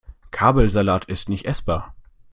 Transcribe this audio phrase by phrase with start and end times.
[0.31, 1.93] Kabelsalat ist nicht essbar.